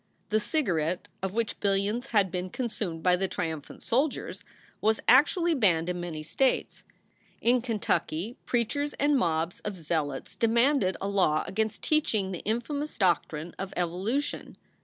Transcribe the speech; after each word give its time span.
The 0.29 0.39
cigarette, 0.39 1.09
of 1.21 1.35
which 1.35 1.59
billions 1.59 2.07
had 2.07 2.31
been 2.31 2.49
consumed 2.49 3.03
by 3.03 3.15
the 3.15 3.27
triumphant 3.27 3.83
soldiers, 3.83 4.43
was 4.81 4.99
actually 5.07 5.53
banned 5.53 5.89
in 5.89 5.99
many 6.01 6.23
states. 6.23 6.83
In 7.39 7.61
Kentucky, 7.61 8.35
preachers 8.47 8.93
and 8.93 9.15
mobs 9.15 9.59
of 9.59 9.77
zealots 9.77 10.35
demanded 10.35 10.97
a 10.99 11.07
law 11.07 11.43
2 11.43 11.51
gainst 11.51 11.83
teaching 11.83 12.31
the 12.31 12.41
infamous 12.45 12.97
doctrine 12.97 13.53
of 13.59 13.75
evolution. 13.77 14.57